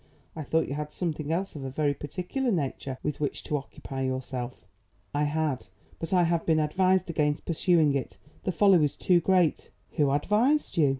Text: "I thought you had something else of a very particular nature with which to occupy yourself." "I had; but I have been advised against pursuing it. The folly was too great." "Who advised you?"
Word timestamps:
"I 0.35 0.41
thought 0.41 0.67
you 0.67 0.73
had 0.73 0.91
something 0.91 1.31
else 1.31 1.55
of 1.55 1.63
a 1.63 1.69
very 1.69 1.93
particular 1.93 2.51
nature 2.51 2.97
with 3.03 3.19
which 3.19 3.43
to 3.43 3.55
occupy 3.57 4.01
yourself." 4.01 4.65
"I 5.13 5.25
had; 5.25 5.67
but 5.99 6.11
I 6.11 6.23
have 6.23 6.43
been 6.43 6.59
advised 6.59 7.11
against 7.11 7.45
pursuing 7.45 7.93
it. 7.93 8.17
The 8.43 8.51
folly 8.51 8.79
was 8.79 8.95
too 8.95 9.19
great." 9.19 9.69
"Who 9.97 10.09
advised 10.09 10.75
you?" 10.75 10.89